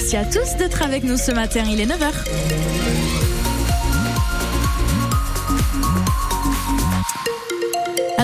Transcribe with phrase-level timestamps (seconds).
[0.00, 1.64] Merci à tous d'être avec nous ce matin.
[1.68, 3.37] Il est 9h.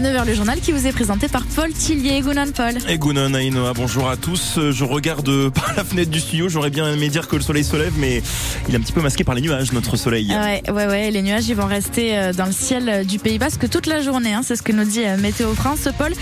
[0.04, 2.21] 9h, le journal qui vous est présenté par Paul Tillier.
[2.21, 2.74] Gounon Paul.
[2.90, 4.58] Et Gounon Ainoa, bonjour à tous.
[4.71, 6.46] Je regarde par la fenêtre du studio.
[6.51, 8.22] J'aurais bien aimé dire que le soleil se lève, mais
[8.69, 10.28] il est un petit peu masqué par les nuages, notre soleil.
[10.28, 11.10] Ouais, ouais, ouais.
[11.10, 14.35] Les nuages, ils vont rester euh, dans le ciel du Pays Basque toute la journée.
[14.35, 14.42] Hein.
[14.45, 16.12] C'est ce que nous dit euh, Météo France, Paul.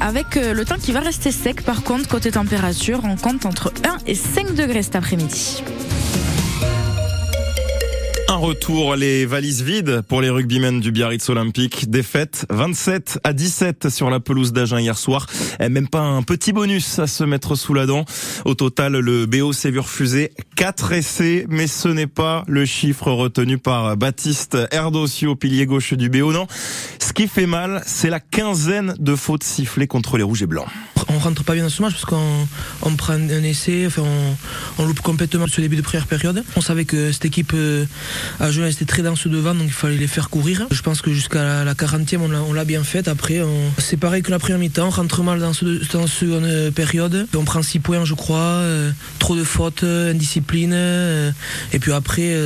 [0.00, 3.72] Avec euh, le temps qui va rester sec, par contre, côté température, on compte entre
[3.84, 5.62] 1 et 5 degrés cet après-midi.
[8.30, 11.88] Un retour, les valises vides pour les rugbymen du Biarritz Olympique.
[11.88, 15.26] Défaite 27 à 17 sur la pelouse d'Agen hier soir.
[15.58, 18.04] Même pas un petit bonus à se mettre sous la dent.
[18.44, 23.10] Au total, le BO s'est vu refuser 4 essais, mais ce n'est pas le chiffre
[23.10, 26.30] retenu par Baptiste Erdosio, pilier gauche du BO.
[26.30, 26.46] Non,
[26.98, 30.68] ce qui fait mal, c'est la quinzaine de fautes sifflées contre les rouges et blancs
[31.08, 32.48] on rentre pas bien dans ce match parce qu'on
[32.82, 34.02] on prend un essai, enfin
[34.78, 36.44] on, loupe complètement ce début de première période.
[36.56, 37.52] On savait que cette équipe
[38.40, 40.66] euh, à Genève était très dense devant, donc il fallait les faire courir.
[40.70, 43.08] Je pense que jusqu'à la 40e, on l'a bien fait.
[43.08, 43.40] Après,
[43.78, 47.26] c'est pareil que la première mi-temps, on rentre mal dans, ce, seconde période.
[47.36, 50.72] On prend 6 points, je crois, euh, trop de fautes, indiscipline.
[50.74, 51.30] Euh,
[51.72, 52.36] et puis après,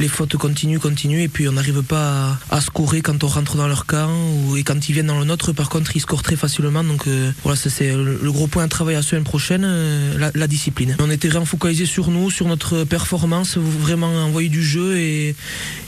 [0.00, 3.68] les fautes continuent, continuent, et puis on n'arrive pas à, scorer quand on rentre dans
[3.68, 4.10] leur camp.
[4.48, 6.84] Ou, et quand ils viennent dans le nôtre, par contre, ils scorent très facilement.
[6.84, 7.06] Donc
[7.42, 10.96] voilà, c'est le gros point de travail la semaine prochaine, euh, la, discipline.
[10.98, 15.34] On était vraiment focalisé sur nous, sur notre performance, vraiment envoyer du jeu et,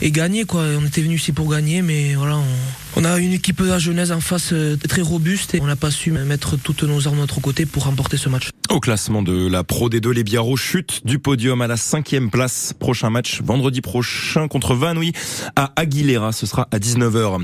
[0.03, 0.45] gagner.
[0.45, 0.63] Quoi.
[0.79, 2.39] On était venu ici pour gagner, mais voilà,
[2.95, 5.91] on, a une équipe à Genèse en face euh, très robuste et on n'a pas
[5.91, 8.49] su mettre toutes nos armes de notre côté pour remporter ce match.
[8.77, 12.73] Au classement de la Pro D2, les Biarros chutent du podium à la cinquième place.
[12.77, 15.13] Prochain match vendredi prochain contre Vanouy
[15.55, 16.31] à Aguilera.
[16.31, 17.43] Ce sera à 19h.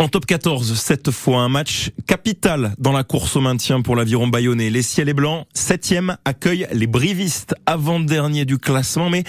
[0.00, 4.26] En top 14, cette fois un match capital dans la course au maintien pour l'aviron
[4.26, 4.68] bayonnais.
[4.68, 9.22] Les ciels et blancs, septième, accueillent les brivistes avant-dernier du classement, mais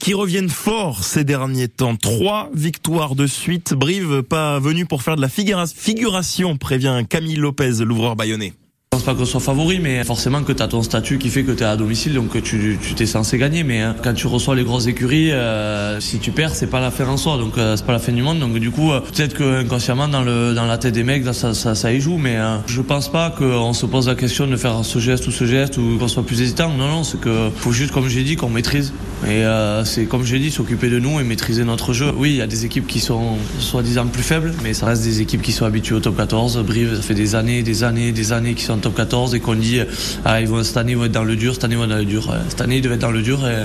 [0.00, 1.96] qui reviennent fort ces derniers temps.
[1.96, 3.72] Trois victoires de suite.
[3.72, 8.52] Brive pas venu pour faire de la figuration, prévient Camille Lopez, l'ouvreur bayonnais.
[9.00, 11.52] Pense pas qu'on soit favori, mais forcément que tu as ton statut qui fait que
[11.52, 13.64] tu es à domicile, donc tu t'es censé gagner.
[13.64, 16.90] Mais hein, quand tu reçois les grosses écuries, euh, si tu perds, c'est pas la
[16.90, 18.40] fin en soi, donc euh, c'est pas la fin du monde.
[18.40, 21.92] Donc du coup, euh, peut-être que inconsciemment dans la tête des mecs, ça, ça, ça
[21.94, 22.18] y joue.
[22.18, 25.46] Mais je pense pas qu'on se pose la question de faire ce geste ou ce
[25.46, 26.68] geste ou qu'on soit plus hésitant.
[26.68, 28.92] Non, non, c'est que faut juste, comme j'ai dit, qu'on maîtrise.
[29.28, 29.44] Et
[29.84, 32.12] c'est comme j'ai dit, s'occuper de nous et maîtriser notre jeu.
[32.16, 35.20] Oui, il y a des équipes qui sont soi-disant plus faibles, mais ça reste des
[35.20, 36.62] équipes qui sont habituées au top 14.
[36.64, 39.54] Brive, ça fait des années, des années, des années qui sont top 14 et qu'on
[39.54, 39.80] dit
[40.24, 41.84] ah, ils vont, cette année ils vont être dans le dur, cette année ils vont
[41.84, 42.34] être dans le dur.
[42.48, 43.64] Cette année ils devaient être dans le dur et,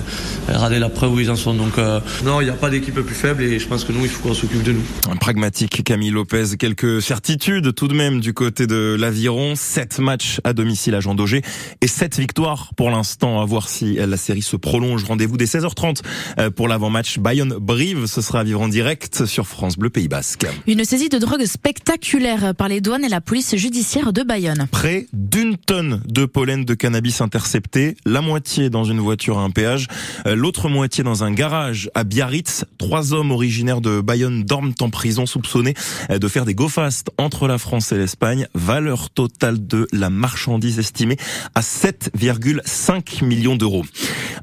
[0.50, 1.54] et la preuve où ils en sont.
[1.54, 4.04] Donc euh, non, il n'y a pas d'équipe plus faible et je pense que nous,
[4.04, 4.84] il faut qu'on s'occupe de nous.
[5.10, 9.54] Un pragmatique Camille Lopez, quelques certitudes tout de même du côté de l'Aviron.
[9.56, 11.42] 7 matchs à domicile à Jean Daugé
[11.82, 13.42] et 7 victoires pour l'instant.
[13.42, 15.04] À voir si la série se prolonge.
[15.04, 16.02] Rendez-vous dès 16h30
[16.40, 18.08] euh, pour l'avant-match Bayonne-Brive.
[18.08, 20.46] Ce sera à vivre en direct sur France Bleu Pays Basque.
[20.68, 24.68] Une saisie de drogue spectaculaire par les douanes et la police judiciaire de Bayonne.
[24.72, 29.42] Près d'une une tonne de pollen de cannabis intercepté, la moitié dans une voiture à
[29.42, 29.88] un péage,
[30.26, 32.66] euh, l'autre moitié dans un garage à Biarritz.
[32.80, 35.76] Trois hommes originaires de Bayonne dorment en prison soupçonnés
[36.10, 38.48] euh, de faire des go fast entre la France et l'Espagne.
[38.56, 41.18] Valeur totale de la marchandise estimée
[41.54, 43.86] à 7,5 millions d'euros.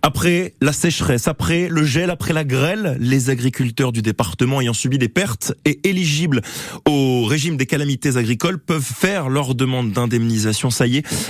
[0.03, 0.92] Après la sécheresse,
[1.27, 5.81] après le gel, après la grêle, les agriculteurs du département ayant subi des pertes et
[5.89, 6.43] éligibles
[6.87, 10.71] au régime des calamités agricoles peuvent faire leur demande d'indemnisation.
[10.71, 10.85] Ça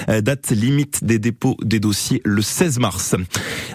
[0.09, 3.15] euh, date limite des dépôts des dossiers le 16 mars.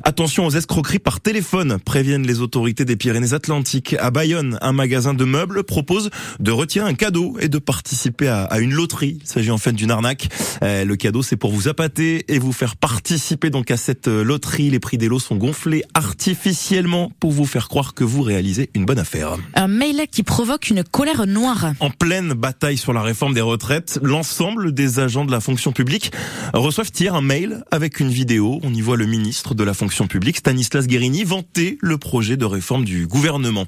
[0.04, 3.96] Attention aux escroqueries par téléphone, préviennent les autorités des Pyrénées-Atlantiques.
[4.00, 6.10] À Bayonne, un magasin de meubles propose
[6.40, 9.20] de retirer un cadeau et de participer à, une loterie.
[9.22, 10.30] Il s'agit en fait d'une arnaque.
[10.64, 14.24] Euh, le cadeau, c'est pour vous appâter et vous faire participer donc à cette euh,
[14.24, 14.70] loterie.
[14.70, 18.86] Les prix des lots sont gonflés artificiellement pour vous faire croire que vous réalisez une
[18.86, 19.38] bonne affaire.
[19.56, 21.74] Un mail qui provoque une colère noire.
[21.80, 26.12] En pleine bataille sur la réforme des retraites, l'ensemble des agents de la fonction public
[26.54, 28.60] reçoivent hier un mail avec une vidéo.
[28.64, 32.46] On y voit le ministre de la fonction publique, Stanislas Guérini, vanter le projet de
[32.46, 33.66] réforme du gouvernement.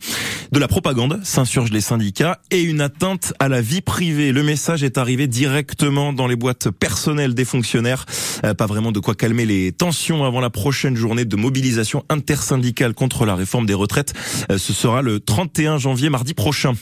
[0.51, 4.31] De la propagande s'insurgent les syndicats et une atteinte à la vie privée.
[4.31, 8.05] Le message est arrivé directement dans les boîtes personnelles des fonctionnaires.
[8.45, 12.94] Euh, pas vraiment de quoi calmer les tensions avant la prochaine journée de mobilisation intersyndicale
[12.94, 14.13] contre la réforme des retraites.
[14.51, 16.74] Euh, ce sera le 31 janvier, mardi prochain.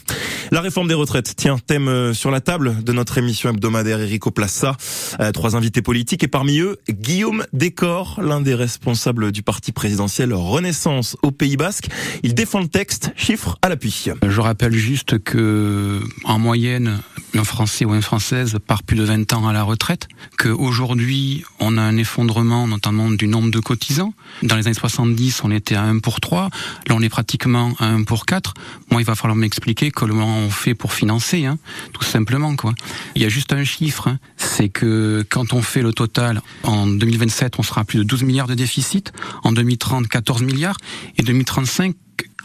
[0.51, 4.31] La réforme des retraites, tiens, thème euh, sur la table de notre émission hebdomadaire Erico
[4.31, 4.77] Plassa.
[5.19, 10.33] Euh, trois invités politiques et parmi eux, Guillaume Décor, l'un des responsables du parti présidentiel
[10.33, 11.87] Renaissance au Pays Basque.
[12.23, 14.05] Il défend le texte, chiffres à l'appui.
[14.27, 16.99] Je rappelle juste que, en moyenne,
[17.35, 21.77] un Français ou une Française part plus de 20 ans à la retraite, qu'aujourd'hui, on
[21.77, 24.13] a un effondrement notamment du nombre de cotisants.
[24.43, 24.75] Dans les années
[25.07, 26.49] 70, on était à 1 pour 3,
[26.87, 28.53] là on est pratiquement à 1 pour 4.
[28.91, 31.57] Moi, il va falloir m'expliquer comment on fait pour financer, hein,
[31.93, 32.55] tout simplement.
[32.55, 32.73] quoi.
[33.15, 36.87] Il y a juste un chiffre, hein, c'est que quand on fait le total, en
[36.87, 39.13] 2027, on sera à plus de 12 milliards de déficit,
[39.43, 40.77] en 2030, 14 milliards,
[41.17, 41.95] et 2035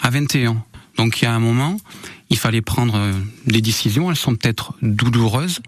[0.03, 0.63] à 21.
[0.97, 1.79] Donc il y a un moment,
[2.31, 3.13] il fallait prendre euh,
[3.47, 5.61] des décisions, elles sont peut-être douloureuses,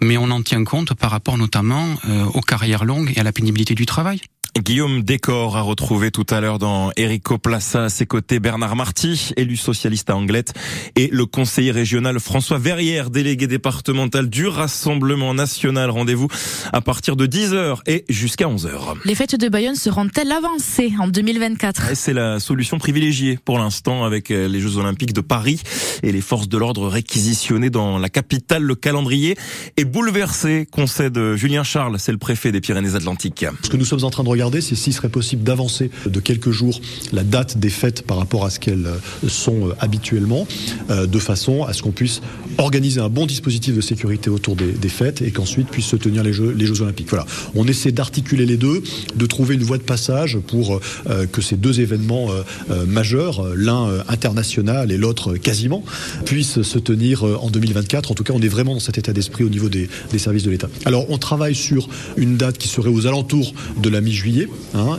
[0.00, 3.32] mais on en tient compte par rapport notamment euh, aux carrières longues et à la
[3.32, 4.20] pénibilité du travail.
[4.58, 9.32] Guillaume Décor a retrouvé tout à l'heure dans Erico Plaza à ses côtés Bernard Marty,
[9.36, 10.52] élu socialiste à Anglette,
[10.96, 15.90] et le conseiller régional François Verrière, délégué départemental du Rassemblement National.
[15.90, 16.28] Rendez-vous
[16.72, 18.96] à partir de 10h et jusqu'à 11h.
[19.04, 24.30] Les fêtes de Bayonne seront-elles avancées en 2024 C'est la solution privilégiée pour l'instant avec
[24.30, 25.60] euh, les Jeux Olympiques de Paris
[26.02, 28.62] et les forces de l'ordre réquisitionnées dans la capitale.
[28.64, 29.36] Le calendrier
[29.76, 33.46] est bouleversé, concède Julien Charles, c'est le préfet des Pyrénées-Atlantiques.
[33.62, 36.50] Ce que nous sommes en train de regarder, c'est s'il serait possible d'avancer de quelques
[36.50, 36.80] jours
[37.12, 40.46] la date des fêtes par rapport à ce qu'elles euh, sont euh, habituellement,
[40.88, 42.20] de façon à ce qu'on puisse
[42.58, 46.32] organiser un bon dispositif de sécurité autour des, fêtes et qu'ensuite puissent se tenir les
[46.32, 47.08] Jeux, Olympiques.
[47.08, 48.82] Voilà, on essaie d'articuler les deux,
[49.14, 53.46] de trouver une voie de passage pour euh, que ces deux événements euh, euh, majeurs,
[53.54, 55.84] l'un international et l'autre quasiment,
[56.24, 58.10] puissent se tenir en 2024.
[58.10, 59.88] En tout cas, on est vraiment dans cet état d'esprit au niveau des
[60.18, 60.68] services de l'État.
[60.84, 64.29] Alors, on travaille sur une date qui serait aux alentours de la mi-juillet,
[64.74, 64.98] hein,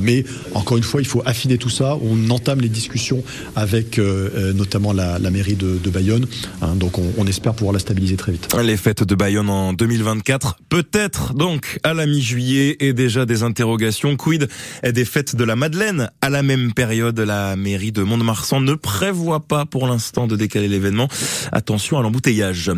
[0.00, 1.96] mais encore une fois, il faut affiner tout ça.
[2.02, 3.22] On entame les discussions
[3.56, 6.26] avec notamment la, la, mairie de, de Bayonne.
[6.62, 8.48] Hein, donc, on, on espère pouvoir la stabiliser très vite.
[8.62, 14.16] Les fêtes de Bayonne en 2024, peut-être donc à la mi-juillet et déjà des interrogations.
[14.16, 14.48] Quid
[14.84, 17.18] des fêtes de la Madeleine à la même période?
[17.18, 21.08] La mairie de Mont-de-Marsan ne prévoit pas pour l'instant de décaler l'événement.
[21.52, 22.70] Attention à l'embouteillage.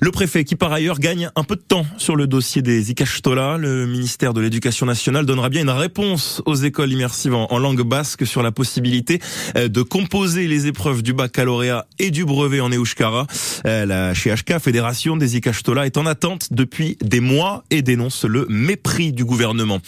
[0.00, 3.58] Le préfet qui par ailleurs gagne un peu de temps sur le dossier des Ikashtola,
[3.58, 8.26] le ministère de l'Éducation nationale donnera bien une réponse aux écoles immersives en langue basque
[8.26, 9.20] sur la possibilité
[9.54, 13.26] de composer les épreuves du baccalauréat et du brevet en Euskara.
[13.64, 19.12] La CHK, Fédération des Ikashtola, est en attente depuis des mois et dénonce le mépris
[19.12, 19.78] du gouvernement.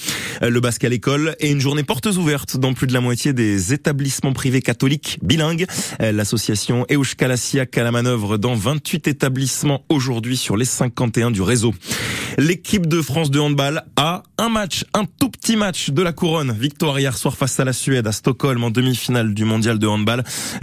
[0.41, 3.75] Le basque à l'école est une journée portes ouvertes dans plus de la moitié des
[3.75, 5.67] établissements privés catholiques bilingues.
[6.01, 11.75] L'association Euskalassiak à la manœuvre dans 28 établissements aujourd'hui sur les 51 du réseau.
[12.39, 16.53] L'équipe de France de handball a un match, un tout petit match de la couronne.
[16.53, 20.23] Victoire hier soir face à la Suède à Stockholm en demi-finale du mondial de handball.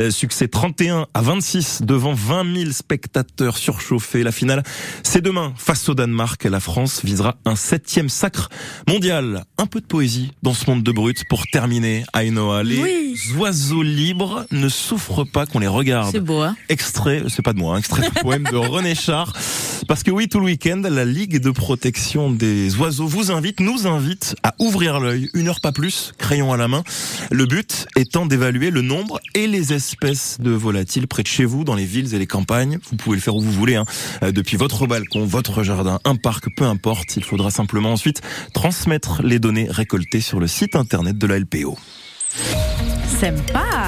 [0.10, 4.24] Succès 31 à 26 devant 20 000 spectateurs surchauffés.
[4.24, 4.64] La finale,
[5.04, 6.44] c'est demain face au Danemark.
[6.46, 8.50] La France visera un septième sacre
[8.88, 9.44] mondial.
[9.58, 12.06] Un peu de poésie dans ce monde de brut pour terminer.
[12.18, 13.16] Ainoa, les Oui.
[13.38, 16.12] oiseaux libres ne souffrent pas qu'on les regarde.
[16.12, 19.34] C'est beau, hein Extrait, c'est pas de moi, hein, extrait du poème de René Char.
[19.88, 23.86] Parce que oui, tout le week-end, la Ligue de protection des oiseaux vous invite, nous
[23.86, 26.84] invite à ouvrir l'œil, une heure pas plus, crayon à la main.
[27.32, 31.64] Le but étant d'évaluer le nombre et les espèces de volatiles près de chez vous,
[31.64, 32.80] dans les villes et les campagnes.
[32.90, 33.86] Vous pouvez le faire où vous voulez, hein,
[34.24, 37.16] euh, depuis votre balcon, votre jardin, un parc, peu importe.
[37.18, 38.22] Il faudra simplement ensuite
[38.54, 41.78] transmettre les données récoltées sur le site internet de la LPO.
[43.20, 43.88] Sympa